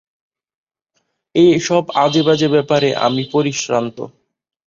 [1.35, 3.97] এই সব আজে-বাজে ব্যাপারে আমি পরিশ্রান্ত।